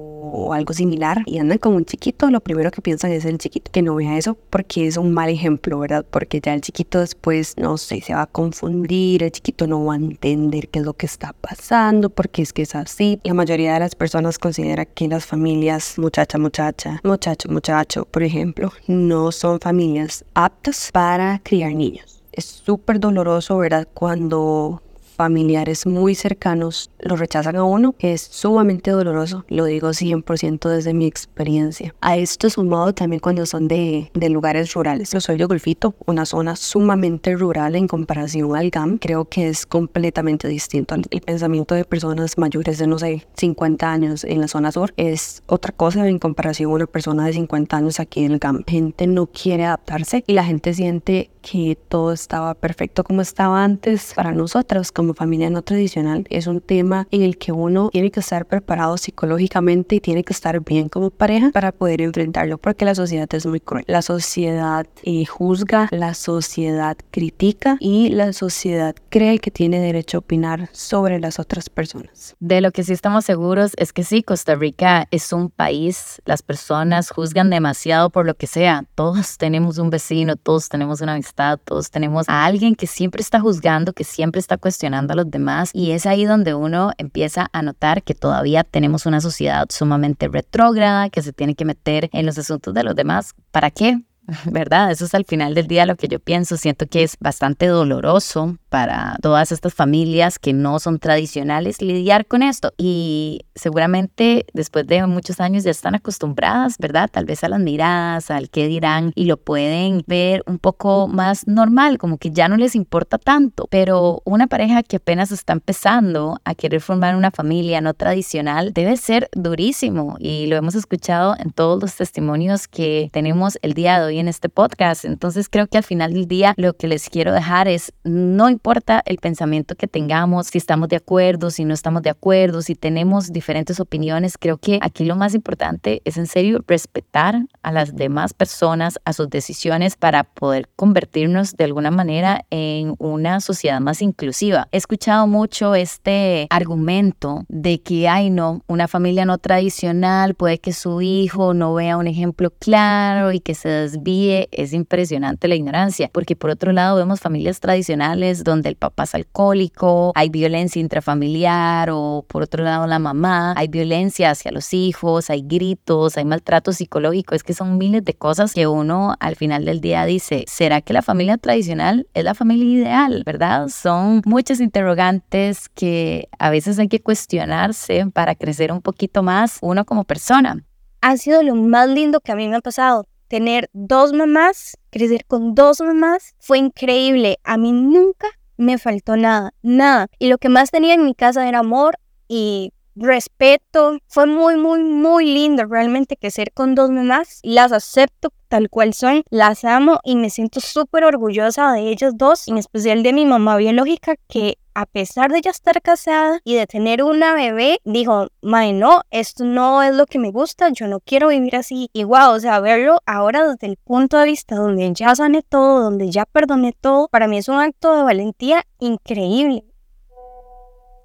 algo 0.52 0.73
similar 0.73 1.23
y 1.26 1.38
andan 1.38 1.58
con 1.58 1.75
un 1.75 1.85
chiquito, 1.85 2.30
lo 2.30 2.40
primero 2.40 2.70
que 2.70 2.82
piensan 2.82 3.12
es 3.12 3.25
el 3.25 3.38
chiquito 3.38 3.70
que 3.73 3.82
no 3.82 3.94
vea 3.94 4.16
eso 4.16 4.37
porque 4.50 4.87
es 4.87 4.96
un 4.96 5.12
mal 5.12 5.28
ejemplo, 5.28 5.78
¿verdad? 5.78 6.04
Porque 6.08 6.40
ya 6.40 6.54
el 6.54 6.61
chiquito 6.61 7.00
después, 7.00 7.54
no 7.56 7.78
sé, 7.78 8.00
se 8.00 8.14
va 8.14 8.23
a 8.23 8.26
confundir, 8.26 9.23
el 9.23 9.32
chiquito 9.32 9.66
no 9.66 9.85
va 9.85 9.94
a 9.94 9.96
entender 9.96 10.68
qué 10.68 10.80
es 10.80 10.85
lo 10.85 10.94
que 10.94 11.06
está 11.06 11.32
pasando 11.32 12.11
porque 12.11 12.42
es 12.42 12.52
que 12.52 12.62
es 12.62 12.75
así. 12.75 13.20
La 13.25 13.35
mayoría 13.35 13.75
de 13.75 13.80
las 13.80 13.94
personas 13.94 14.38
considera 14.38 14.85
que 14.85 15.08
las 15.08 15.26
familias 15.26 15.99
muchacha, 15.99 16.38
muchacha, 16.38 17.00
muchacho, 17.04 17.49
muchacho, 17.50 18.04
por 18.11 18.23
ejemplo, 18.23 18.73
no 18.87 19.32
son 19.32 19.61
familias 19.61 20.25
aptas 20.35 20.90
para 20.92 21.40
criar 21.42 21.73
niños. 21.73 22.23
Es 22.32 22.44
súper 22.44 23.00
doloroso, 23.00 23.56
¿verdad? 23.58 23.88
Cuando 23.94 24.82
familiares 25.16 25.87
muy 25.87 26.14
cercanos 26.14 26.90
lo 26.99 27.16
rechazan 27.16 27.56
a 27.56 27.64
uno, 27.64 27.94
es 27.99 28.20
sumamente 28.20 28.90
doloroso, 28.90 29.44
lo 29.49 29.64
digo 29.64 29.88
100% 29.88 30.68
desde 30.68 30.94
mi 30.94 31.06
experiencia. 31.06 31.94
A 32.00 32.16
esto 32.16 32.49
sumado 32.50 32.92
también 32.94 33.20
cuando 33.20 33.46
son 33.46 33.68
de, 33.68 34.11
de 34.14 34.28
lugares 34.28 34.73
rurales. 34.75 35.12
Yo 35.12 35.20
soy 35.20 35.37
de 35.37 35.44
Golfito, 35.44 35.94
una 36.06 36.26
zona 36.26 36.56
sumamente 36.56 37.35
rural 37.35 37.76
en 37.76 37.88
comparación 37.88 38.56
al 38.56 38.70
GAM, 38.70 38.99
creo 38.99 39.25
que 39.26 39.49
es 39.49 39.66
completamente 39.66 40.49
distinto. 40.49 40.94
El 41.11 41.20
pensamiento 41.20 41.75
de 41.75 41.85
personas 41.85 42.38
mayores 42.38 42.78
de, 42.78 42.87
no 42.87 42.99
sé, 42.99 43.26
50 43.37 43.90
años 43.90 44.25
en 44.25 44.40
la 44.40 44.49
zona 44.49 44.73
sur 44.73 44.92
es 44.96 45.42
otra 45.46 45.73
cosa 45.73 46.06
en 46.06 46.18
comparación 46.18 46.70
a 46.70 46.75
una 46.75 46.87
persona 46.87 47.26
de 47.26 47.32
50 47.32 47.76
años 47.76 48.00
aquí 48.00 48.25
en 48.25 48.32
el 48.32 48.38
GAM. 48.38 48.64
Gente 48.66 49.06
no 49.06 49.26
quiere 49.26 49.64
adaptarse 49.64 50.25
y 50.26 50.32
la 50.32 50.44
gente 50.44 50.75
siente 50.75 51.30
que 51.49 51.79
todo 51.88 52.12
estaba 52.12 52.55
perfecto 52.55 53.05
como 53.05 53.21
estaba 53.21 53.62
antes 53.62 54.15
para 54.15 54.33
nosotros 54.33 54.91
como 54.91 55.15
familia 55.15 55.49
no 55.49 55.62
tradicional. 55.62 56.26
Es 56.29 56.49
un 56.49 56.61
tema 56.61 57.07
en 57.12 57.23
el 57.23 57.38
que 57.38 57.53
uno 57.53 57.88
tiene 57.91 58.11
que 58.11 58.19
estar 58.19 58.47
preparado 58.47 58.97
psicológicamente 58.97 59.95
y 59.95 60.00
tiene 60.00 60.25
que 60.25 60.33
estar 60.33 60.59
bien 60.65 60.88
como 60.88 61.11
pareja 61.11 61.50
para 61.53 61.71
poder 61.71 62.03
enfrentarlo 62.03 62.59
porque 62.59 62.85
la 62.85 62.97
sociedad 62.97 63.33
es 63.33 63.47
muy 63.47 63.61
cruel. 63.61 63.85
La 63.87 64.03
sociedad 64.03 64.88
eh, 65.05 65.25
juzga, 65.25 65.87
la 65.93 66.15
sociedad 66.15 66.97
critica 67.12 67.76
y 67.79 68.09
la 68.09 68.33
sociedad 68.33 68.97
cree 69.09 69.38
que 69.38 69.53
tiene 69.53 69.79
derecho 69.79 70.19
a 70.19 70.21
opinar 70.21 70.69
sobre 70.73 71.21
las 71.21 71.38
otras 71.38 71.71
personas. 71.71 72.35
De 72.41 72.61
lo 72.61 72.73
que 72.73 72.83
sí 72.83 72.93
estamos 72.93 73.25
seguros 73.25 73.73
es 73.76 73.93
que 73.93 74.03
sí, 74.03 74.25
Costa 74.25 74.57
Rica 74.57 75.07
es 75.12 75.33
un 75.33 75.50
país, 75.50 76.21
las 76.25 76.43
personas 76.43 77.11
juzgan 77.11 77.50
demasiado 77.50 78.11
por 78.11 78.26
lo 78.26 78.35
que 78.35 78.49
sea. 78.49 78.85
Todos 78.97 79.38
tenemos 79.38 79.79
un 79.79 79.91
vecino, 79.91 80.35
todos 80.35 80.69
tenemos 80.69 81.00
una 81.00 81.12
amistad 81.12 81.36
todos 81.64 81.90
tenemos 81.90 82.28
a 82.28 82.45
alguien 82.45 82.75
que 82.75 82.87
siempre 82.87 83.21
está 83.21 83.40
juzgando, 83.40 83.93
que 83.93 84.05
siempre 84.05 84.40
está 84.40 84.57
cuestionando 84.57 85.12
a 85.12 85.16
los 85.16 85.31
demás 85.31 85.71
y 85.73 85.93
es 85.93 86.07
ahí 86.07 86.25
donde 86.25 86.55
uno 86.55 86.93
empieza 86.99 87.49
a 87.52 87.62
notar 87.62 88.02
que 88.02 88.14
todavía 88.14 88.64
tenemos 88.64 89.07
una 89.07 89.21
sociedad 89.21 89.66
sumamente 89.71 90.28
retrógrada, 90.28 91.11
que 91.11 91.23
se 91.23 91.33
tiene 91.33 91.55
que 91.55 91.64
meter 91.64 92.09
en 92.12 92.26
los 92.26 92.38
asuntos 92.38 92.75
de 92.75 92.83
los 92.83 92.95
demás. 92.95 93.35
¿Para 93.50 93.71
qué? 93.71 94.00
¿verdad? 94.47 94.90
Eso 94.90 95.04
es 95.04 95.14
al 95.14 95.25
final 95.25 95.54
del 95.54 95.66
día 95.66 95.87
lo 95.87 95.97
que 95.97 96.09
yo 96.09 96.18
pienso. 96.18 96.56
Siento 96.56 96.87
que 96.87 97.02
es 97.02 97.16
bastante 97.21 97.66
doloroso 97.66 98.56
para 98.68 99.16
todas 99.23 99.52
estas 99.52 99.75
familias 99.75 100.38
que 100.38 100.52
no 100.52 100.78
son 100.78 100.99
tradicionales 100.99 101.80
lidiar 101.80 102.26
con 102.26 102.42
esto. 102.42 102.73
Y 102.76 103.42
seguramente 103.54 104.47
después 104.52 104.87
de 104.87 105.06
muchos 105.06 105.40
años 105.40 105.64
ya 105.64 105.71
están 105.71 105.95
acostumbradas, 105.95 106.78
¿verdad? 106.78 107.09
Tal 107.11 107.25
vez 107.25 107.45
a 107.45 107.49
las 107.49 107.61
miradas, 107.61 108.30
al 108.30 108.50
qué 108.50 108.66
dirán 108.66 109.12
y 109.14 109.26
lo 109.26 109.37
pueden 109.37 110.02
ver 110.06 110.42
un 110.47 110.59
poco 110.59 111.09
más 111.09 111.47
normal, 111.47 111.99
como 111.99 112.18
que 112.18 112.30
ya 112.30 112.49
no 112.49 112.56
les 112.56 112.75
importa 112.75 113.18
tanto. 113.18 113.68
Pero 113.71 114.23
una 114.25 114.47
pareja 114.47 114.83
que 114.83 114.97
apenas 114.97 115.30
está 115.30 115.52
empezando 115.52 116.40
a 116.45 116.54
querer 116.54 116.80
formar 116.80 117.16
una 117.16 117.30
familia 117.30 117.80
no 117.80 117.95
tradicional 117.95 118.73
debe 118.73 118.97
ser 118.97 119.28
durísimo 119.33 120.16
y 120.18 120.47
lo 120.47 120.56
hemos 120.56 120.75
escuchado 120.75 121.35
en 121.38 121.50
todos 121.50 121.80
los 121.80 121.95
testimonios 121.95 122.66
que 122.68 123.11
tenemos 123.12 123.59
el 123.62 123.75
día 123.75 123.99
de 123.99 124.06
hoy 124.06 124.15
en 124.18 124.28
este 124.28 124.49
podcast. 124.49 125.04
Entonces 125.04 125.49
creo 125.49 125.66
que 125.66 125.78
al 125.78 125.85
final 125.85 126.12
del 126.12 126.26
día 126.26 126.54
lo 126.56 126.75
que 126.75 126.88
les 126.88 127.08
quiero 127.08 127.32
dejar 127.32 127.68
es, 127.68 127.92
no 128.04 128.49
importa 128.49 129.02
el 129.06 129.18
pensamiento 129.18 129.75
que 129.75 129.87
tengamos, 129.87 130.49
si 130.49 130.58
estamos 130.58 130.88
de 130.88 130.96
acuerdo, 130.96 131.50
si 131.50 131.64
no 131.64 131.75
estamos 131.75 132.02
de 132.02 132.11
acuerdo, 132.11 132.62
si 132.62 132.75
tenemos 132.75 133.32
diferentes 133.32 133.80
opiniones, 133.80 134.38
creo 134.38 134.58
que 134.58 134.78
aquí 134.82 135.04
lo 135.04 135.16
más 135.16 135.35
importante 135.35 136.02
es 136.04 136.16
en 136.16 136.26
serio 136.26 136.64
respetar 136.66 137.46
a 137.62 137.73
las 137.73 137.94
demás 137.94 138.35
personas, 138.35 138.99
a 139.04 139.12
sus 139.12 139.28
decisiones 139.28 139.96
para 139.96 140.25
poder 140.25 140.68
convertirnos 140.76 141.56
de 141.56 141.64
alguna 141.64 141.90
manera 141.90 142.44
en 142.50 142.94
una 142.99 143.40
sociedad 143.40 143.80
más 143.80 144.02
inclusiva. 144.02 144.68
He 144.73 144.76
escuchado 144.76 145.26
mucho 145.26 145.75
este 145.75 146.46
argumento 146.50 147.44
de 147.49 147.80
que, 147.80 148.08
ay 148.08 148.30
no, 148.30 148.62
una 148.66 148.88
familia 148.88 149.25
no 149.25 149.38
tradicional 149.38 150.35
puede 150.35 150.58
que 150.58 150.73
su 150.73 151.00
hijo 151.02 151.54
no 151.54 151.75
vea 151.75 151.96
un 151.96 152.06
ejemplo 152.06 152.50
claro 152.50 153.32
y 153.32 153.40
que 153.40 153.54
se 153.54 153.68
desvíe 153.68 154.06
es 154.07 154.73
impresionante 154.73 155.49
la 155.49 155.55
ignorancia, 155.55 156.11
porque 156.13 156.37
por 156.37 156.51
otro 156.51 156.73
lado 156.73 156.97
vemos 156.97 157.21
familias 157.21 157.61
tradicionales 157.61 158.45
donde 158.45 158.69
el 158.69 158.77
papá 158.77 159.05
es 159.05 159.15
alcohólico, 159.15 160.13
hay 160.15 160.29
violencia 160.29 160.81
intrafamiliar 160.81 161.91
o 161.91 162.25
por 162.29 162.43
otro 162.43 162.63
lado 162.63 162.87
la 162.87 162.99
mamá, 162.99 163.55
hay 163.57 163.69
violencia 163.69 164.31
hacia 164.31 164.53
los 164.53 164.73
hijos, 164.73 165.31
hay 165.31 165.43
gritos, 165.43 166.17
hay 166.17 166.25
maltrato 166.25 166.73
psicológico, 166.73 167.35
es 167.35 167.43
que 167.43 167.53
son 167.53 167.79
miles 167.79 168.05
de 168.05 168.15
cosas 168.15 168.55
que 168.55 168.67
uno 168.67 169.17
al 169.19 169.37
final 169.37 169.65
del 169.65 169.81
día 169.81 170.05
dice, 170.05 170.45
¿será 170.47 170.81
que 170.81 170.93
la 170.93 171.03
familia 171.03 171.37
tradicional 171.37 172.07
es 172.15 172.25
la 172.25 172.35
familia 172.35 172.83
ideal? 172.83 173.23
¿Verdad? 173.27 173.69
Son 173.69 174.23
muchas 174.25 174.61
interrogantes 174.61 175.69
que 175.69 176.29
a 176.39 176.51
veces 176.51 176.79
hay 176.79 176.89
que 176.89 177.01
cuestionarse 177.01 178.07
para 178.13 178.35
crecer 178.35 178.71
un 178.71 178.83
poquito 178.83 179.23
más 179.23 179.59
uno 179.63 179.85
como 179.85 180.05
persona. 180.05 180.65
Ha 181.01 181.17
sido 181.17 181.43
lo 181.43 181.55
más 181.55 181.89
lindo 181.89 182.21
que 182.21 182.33
a 182.33 182.37
mí 182.37 182.49
me 182.49 182.57
ha 182.57 182.61
pasado 182.61 183.07
tener 183.28 183.71
dos 183.73 184.12
mamás, 184.12 184.76
crecer 184.90 185.25
con 185.26 185.54
dos 185.54 185.80
mamás, 185.80 186.35
fue 186.38 186.59
increíble. 186.59 187.38
A 187.45 187.56
mí 187.56 187.73
nunca 187.73 188.28
me 188.56 188.78
faltó 188.78 189.16
nada, 189.16 189.52
nada. 189.62 190.09
Y 190.18 190.28
lo 190.28 190.38
que 190.38 190.49
más 190.49 190.71
tenía 190.71 190.95
en 190.95 191.04
mi 191.04 191.14
casa 191.14 191.49
era 191.49 191.61
amor 191.61 191.99
y 192.28 192.73
respeto. 192.95 193.99
Fue 194.09 194.26
muy, 194.26 194.56
muy, 194.56 194.83
muy 194.83 195.26
lindo 195.26 195.64
realmente 195.66 196.16
crecer 196.16 196.52
con 196.52 196.75
dos 196.75 196.90
mamás. 196.90 197.40
Las 197.42 197.73
acepto 197.73 198.30
tal 198.49 198.71
cual 198.71 198.95
son, 198.95 199.23
las 199.30 199.64
amo 199.64 200.00
y 200.04 200.16
me 200.16 200.30
siento 200.30 200.61
súper 200.61 201.04
orgullosa 201.04 201.73
de 201.73 201.88
ellas 201.88 202.14
dos, 202.16 202.49
en 202.49 202.59
especial 202.59 203.02
de 203.02 203.12
mi 203.12 203.26
mamá 203.26 203.56
biológica 203.56 204.14
que 204.28 204.59
a 204.76 204.85
pesar 204.85 205.33
de 205.33 205.40
ya 205.40 205.50
estar 205.50 205.80
casada 205.80 206.40
y 206.45 206.54
de 206.54 206.66
tener 206.66 207.02
una 207.02 207.33
bebé, 207.33 207.80
dijo, 207.85 208.28
mae, 208.42 208.75
no, 208.75 209.00
esto 209.11 209.42
no 209.45 209.83
es 209.83 209.95
lo 209.95 210.04
que 210.04 210.18
me 210.18 210.30
gusta, 210.30 210.68
yo 210.68 210.87
no 210.87 211.00
quiero 211.00 211.28
vivir 211.28 211.56
así. 211.56 211.88
Y 211.95 212.04
wow, 212.04 212.33
o 212.33 212.40
sea, 212.40 212.61
verlo 212.61 213.00
ahora 213.06 213.49
desde 213.49 213.68
el 213.68 213.78
punto 213.78 214.18
de 214.18 214.26
vista 214.26 214.54
donde 214.56 214.92
ya 214.92 215.14
sané 215.14 215.40
todo, 215.40 215.80
donde 215.80 216.11
ya 216.11 216.26
perdoné 216.26 216.75
todo, 216.78 217.09
para 217.09 217.26
mí 217.26 217.38
es 217.38 217.49
un 217.49 217.59
acto 217.59 217.97
de 217.97 218.02
valentía 218.02 218.64
increíble. 218.78 219.64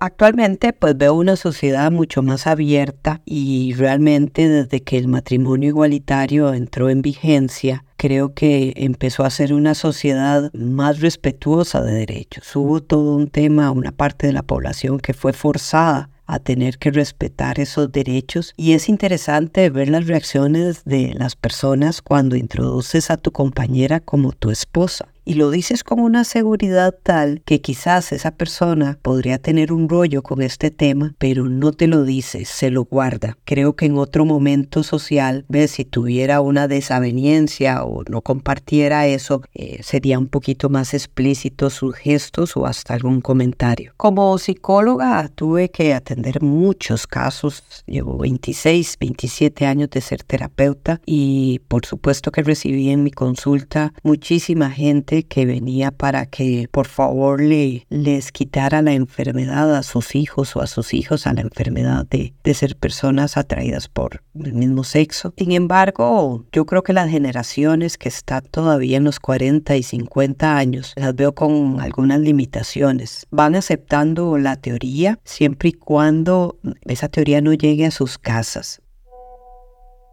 Actualmente 0.03 0.73
pues 0.73 0.97
veo 0.97 1.13
una 1.13 1.35
sociedad 1.35 1.91
mucho 1.91 2.23
más 2.23 2.47
abierta 2.47 3.21
y 3.23 3.75
realmente 3.75 4.49
desde 4.49 4.81
que 4.81 4.97
el 4.97 5.07
matrimonio 5.07 5.69
igualitario 5.69 6.55
entró 6.55 6.89
en 6.89 7.03
vigencia, 7.03 7.85
creo 7.97 8.33
que 8.33 8.73
empezó 8.77 9.23
a 9.23 9.29
ser 9.29 9.53
una 9.53 9.75
sociedad 9.75 10.51
más 10.55 11.01
respetuosa 11.01 11.83
de 11.83 11.93
derechos. 11.93 12.55
Hubo 12.55 12.81
todo 12.81 13.15
un 13.15 13.27
tema, 13.27 13.69
una 13.69 13.91
parte 13.91 14.25
de 14.25 14.33
la 14.33 14.41
población 14.41 14.99
que 14.99 15.13
fue 15.13 15.33
forzada 15.33 16.09
a 16.25 16.39
tener 16.39 16.79
que 16.79 16.89
respetar 16.89 17.59
esos 17.59 17.91
derechos 17.91 18.53
y 18.57 18.71
es 18.71 18.89
interesante 18.89 19.69
ver 19.69 19.89
las 19.89 20.07
reacciones 20.07 20.83
de 20.83 21.13
las 21.13 21.35
personas 21.35 22.01
cuando 22.01 22.35
introduces 22.35 23.11
a 23.11 23.17
tu 23.17 23.31
compañera 23.31 23.99
como 23.99 24.31
tu 24.31 24.49
esposa 24.49 25.09
y 25.23 25.35
lo 25.35 25.51
dices 25.51 25.83
con 25.83 25.99
una 25.99 26.23
seguridad 26.23 26.95
tal 27.03 27.41
que 27.45 27.61
quizás 27.61 28.11
esa 28.11 28.31
persona 28.31 28.97
podría 29.01 29.37
tener 29.37 29.71
un 29.71 29.87
rollo 29.87 30.23
con 30.23 30.41
este 30.41 30.71
tema, 30.71 31.13
pero 31.17 31.45
no 31.45 31.71
te 31.71 31.87
lo 31.87 32.03
dices, 32.03 32.49
se 32.49 32.71
lo 32.71 32.85
guarda. 32.85 33.37
Creo 33.45 33.75
que 33.75 33.85
en 33.85 33.97
otro 33.97 34.25
momento 34.25 34.83
social, 34.83 35.45
ves, 35.47 35.71
si 35.71 35.85
tuviera 35.85 36.41
una 36.41 36.67
desaveniencia 36.67 37.83
o 37.83 38.03
no 38.09 38.21
compartiera 38.21 39.07
eso, 39.07 39.41
eh, 39.53 39.79
sería 39.83 40.17
un 40.17 40.27
poquito 40.27 40.69
más 40.69 40.93
explícito 40.93 41.69
sus 41.69 41.95
gestos 41.95 42.57
o 42.57 42.65
hasta 42.65 42.93
algún 42.93 43.21
comentario. 43.21 43.93
Como 43.97 44.37
psicóloga 44.37 45.29
tuve 45.29 45.69
que 45.69 45.93
atender 45.93 46.41
muchos 46.41 47.07
casos, 47.07 47.63
llevo 47.85 48.17
26, 48.17 48.97
27 48.99 49.65
años 49.65 49.89
de 49.89 50.01
ser 50.01 50.23
terapeuta 50.23 51.01
y 51.05 51.59
por 51.67 51.85
supuesto 51.85 52.31
que 52.31 52.43
recibí 52.43 52.89
en 52.89 53.03
mi 53.03 53.11
consulta 53.11 53.93
muchísima 54.03 54.71
gente 54.71 55.10
que 55.27 55.45
venía 55.45 55.91
para 55.91 56.25
que 56.25 56.67
por 56.71 56.87
favor 56.87 57.41
le, 57.41 57.85
les 57.89 58.31
quitara 58.31 58.81
la 58.81 58.93
enfermedad 58.93 59.75
a 59.75 59.83
sus 59.83 60.15
hijos 60.15 60.55
o 60.55 60.61
a 60.61 60.67
sus 60.67 60.93
hijos 60.93 61.27
a 61.27 61.33
la 61.33 61.41
enfermedad 61.41 62.05
de, 62.09 62.33
de 62.43 62.53
ser 62.53 62.75
personas 62.77 63.37
atraídas 63.37 63.89
por 63.89 64.23
el 64.35 64.53
mismo 64.53 64.83
sexo. 64.83 65.33
Sin 65.37 65.51
embargo, 65.51 66.45
yo 66.51 66.65
creo 66.65 66.83
que 66.83 66.93
las 66.93 67.09
generaciones 67.09 67.97
que 67.97 68.09
están 68.09 68.43
todavía 68.49 68.97
en 68.97 69.03
los 69.03 69.19
40 69.19 69.75
y 69.75 69.83
50 69.83 70.57
años, 70.57 70.93
las 70.95 71.15
veo 71.15 71.35
con 71.35 71.81
algunas 71.81 72.19
limitaciones. 72.19 73.27
Van 73.31 73.55
aceptando 73.55 74.37
la 74.37 74.55
teoría 74.55 75.19
siempre 75.23 75.69
y 75.69 75.73
cuando 75.73 76.57
esa 76.85 77.09
teoría 77.09 77.41
no 77.41 77.53
llegue 77.53 77.85
a 77.85 77.91
sus 77.91 78.17
casas. 78.17 78.81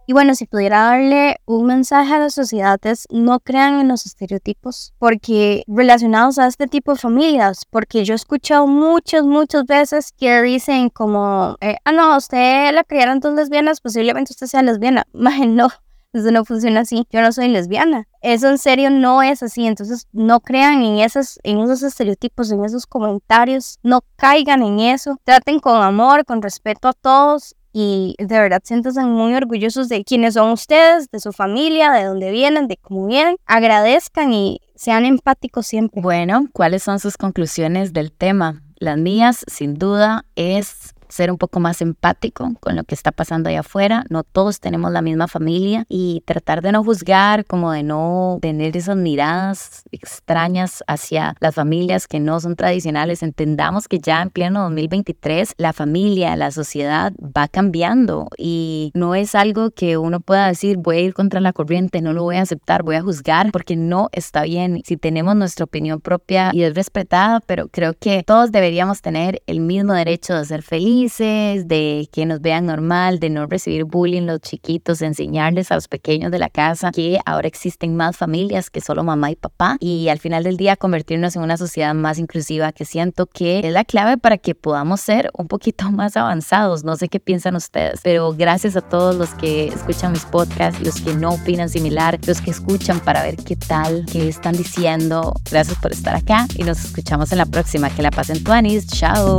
Y 0.09 0.15
bueno, 0.15 0.35
si 0.35 0.47
pudiera 0.47 0.85
darle 0.85 1.37
un 1.45 1.67
mensaje 1.67 2.15
a 2.15 2.19
la 2.19 2.31
sociedad 2.31 2.81
es 2.87 3.07
no 3.11 3.41
crean 3.41 3.79
en 3.79 3.89
los 3.89 4.07
estereotipos, 4.07 4.95
porque 4.99 5.65
relacionados 5.67 6.39
a 6.39 6.47
este 6.47 6.67
tipo 6.67 6.95
de 6.95 6.99
familias, 6.99 7.67
porque 7.69 8.07
yo 8.07 8.15
he 8.15 8.17
escuchado 8.17 8.67
muchas, 8.67 9.25
muchas 9.25 9.67
veces 9.67 10.15
que 10.17 10.41
dicen 10.41 10.89
como, 10.89 11.59
eh, 11.61 11.77
ah, 11.85 11.93
no, 11.93 12.17
usted 12.17 12.73
la 12.73 12.85
criaron 12.85 13.21
dos 13.21 13.35
lesbianas, 13.35 13.83
posiblemente 13.83 14.33
usted 14.33 14.47
sea 14.47 14.63
lesbiana. 14.63 15.07
Más 15.13 15.47
no, 15.47 15.69
eso 16.15 16.31
no 16.31 16.43
funciona 16.47 16.81
así. 16.81 17.07
Yo 17.11 17.21
no 17.21 17.31
soy 17.31 17.49
lesbiana. 17.49 18.09
Eso 18.23 18.49
en 18.49 18.57
serio 18.57 18.89
no 18.89 19.23
es 19.23 19.43
así. 19.43 19.67
Entonces 19.67 20.09
no 20.13 20.41
crean 20.41 20.83
en 20.83 21.01
esos, 21.01 21.39
en 21.43 21.59
esos 21.59 21.83
estereotipos, 21.83 22.51
en 22.51 22.65
esos 22.65 22.87
comentarios. 22.87 23.79
No 23.83 24.01
caigan 24.17 24.63
en 24.63 24.81
eso. 24.81 25.19
Traten 25.25 25.61
con 25.61 25.83
amor, 25.83 26.25
con 26.25 26.41
respeto 26.41 26.89
a 26.89 26.95
todos 26.95 27.57
y 27.73 28.15
de 28.19 28.39
verdad 28.39 28.61
siéntanse 28.65 29.03
muy 29.05 29.35
orgullosos 29.35 29.89
de 29.89 30.05
quiénes 30.05 30.35
son 30.35 30.51
ustedes, 30.51 31.11
de 31.11 31.21
su 31.21 31.33
familia, 31.33 31.93
de 31.93 32.05
dónde 32.05 32.31
vienen, 32.31 32.69
de 32.69 32.77
cómo 32.77 33.07
vienen. 33.07 33.37
Agradezcan 33.47 34.33
y 34.33 34.61
sean 34.75 35.05
empáticos 35.05 35.67
siempre. 35.67 36.01
Bueno, 36.01 36.47
¿cuáles 36.53 36.83
son 36.83 36.99
sus 36.99 37.17
conclusiones 37.17 37.93
del 37.93 38.13
tema? 38.13 38.63
Las 38.79 38.97
mías, 38.97 39.45
sin 39.49 39.75
duda, 39.75 40.25
es 40.37 40.95
ser 41.09 41.31
un 41.31 41.39
poco 41.39 41.61
más 41.61 41.81
empático 41.81 42.53
con 42.61 42.77
lo 42.77 42.85
que 42.85 42.95
está 42.95 43.13
pasando 43.13 43.49
allá 43.49 43.61
afuera. 43.61 44.05
No 44.11 44.25
todos 44.25 44.61
tenemos 44.61 44.93
la 44.93 45.03
misma 45.03 45.29
familia 45.29 45.85
y 45.89 46.23
tratar 46.27 46.63
de 46.63 46.73
no 46.73 46.85
juzgar, 46.85 47.45
como 47.45 47.73
de 47.73 47.83
no 47.83 48.39
tener 48.41 48.77
esas 48.77 48.97
miradas 48.97 49.85
extrañas 49.91 50.83
hacia 50.87 51.35
las 51.41 51.55
familias 51.55 52.07
que 52.07 52.21
no 52.21 52.41
son 52.41 52.57
tradicionales. 52.57 53.23
Entendamos 53.23 53.89
que 53.89 53.99
ya 53.99 54.23
en 54.23 54.31
pleno 54.31 54.63
2023 54.63 55.55
la 55.57 55.73
familia, 55.73 56.37
la 56.37 56.51
sociedad 56.51 57.13
va 57.19 57.49
cambiando 57.49 58.29
y 58.37 58.91
no 58.95 59.15
es 59.15 59.35
algo 59.35 59.71
que 59.71 59.97
uno 59.97 60.21
pueda 60.21 60.49
decir 60.49 60.77
voy 60.79 60.97
a 60.97 61.01
ir 61.01 61.15
contra 61.15 61.41
la 61.41 61.53
corriente, 61.53 62.01
no 62.01 62.13
lo 62.13 62.23
voy 62.23 62.37
a 62.37 62.43
aceptar, 62.43 62.83
voy 62.83 62.97
a 62.97 63.03
juzgar 63.03 63.51
porque 63.53 63.77
no 63.77 64.09
está 64.13 64.43
bien. 64.43 64.83
Si 64.85 64.97
tenemos 64.97 65.37
nuestra 65.37 65.65
opinión 65.65 66.01
propia 66.01 66.51
y 66.53 66.63
es 66.63 66.75
respetada, 66.75 67.41
pero 67.41 67.69
creo 67.69 67.95
que 67.95 68.23
todos 68.23 68.53
deberíamos 68.53 69.03
tener 69.03 69.43
el 69.47 69.61
mismo 69.61 69.93
derecho 69.93 70.35
de 70.35 70.45
ser 70.45 70.63
felices 70.99 71.69
de 71.69 72.09
que 72.13 72.27
nos 72.27 72.41
vean 72.41 72.67
normal, 72.67 73.21
de 73.21 73.31
no 73.31 73.47
recibir 73.47 73.85
bullying 73.85 74.23
los 74.23 74.41
chiquitos, 74.41 75.01
enseñarles 75.03 75.71
a 75.71 75.77
los 75.77 75.87
pequeños 75.87 76.33
de 76.33 76.39
la 76.39 76.49
casa 76.49 76.91
que 76.91 77.19
ahora 77.25 77.47
existen 77.47 77.95
más 77.97 78.17
familias 78.17 78.71
que 78.71 78.81
solo 78.81 79.05
mamá 79.05 79.31
y 79.31 79.37
papá 79.37 79.77
y 79.81 80.09
al 80.09 80.19
final 80.19 80.43
del 80.43 80.57
día 80.57 80.77
convertirnos 80.77 81.37
en 81.37 81.43
una 81.43 81.57
sociedad 81.57 81.95
más 81.95 82.19
inclusiva 82.19 82.73
que 82.73 82.85
siento 82.85 83.27
que 83.27 83.61
es 83.61 83.73
la 83.73 83.85
clave 83.85 84.19
para 84.19 84.39
que 84.39 84.55
podamos 84.55 85.01
ser 85.01 85.31
un 85.37 85.47
poquito 85.47 85.91
más 85.93 86.17
avanzados. 86.17 86.85
No 86.85 86.97
sé 86.97 87.09
qué 87.09 87.21
piensan 87.21 87.55
ustedes, 87.55 88.01
pero 88.03 88.33
gracias 88.33 88.77
a 88.77 88.81
todos 88.81 89.15
los 89.15 89.31
que 89.35 89.69
escuchan 89.69 90.13
mis 90.13 90.25
podcasts, 90.25 90.81
los 90.85 91.01
que 91.01 91.15
no 91.15 91.31
opinan 91.31 91.69
similar, 91.69 92.19
los 92.27 92.41
que 92.41 92.51
escuchan 92.51 93.01
para 93.01 93.23
ver 93.23 93.37
qué 93.37 93.57
tal, 93.57 94.05
qué 94.11 94.29
están 94.29 94.57
diciendo. 94.57 95.35
Gracias 95.51 95.79
por 95.79 95.93
estar 95.93 96.17
acá 96.17 96.47
y 96.57 96.65
nos 96.65 96.85
escuchamos 96.85 97.31
en 97.33 97.39
la 97.39 97.47
próxima. 97.47 97.91
Que 97.91 98.03
la 98.03 98.11
pasen 98.11 98.43
tuanis. 98.43 98.87
Chao. 98.87 99.37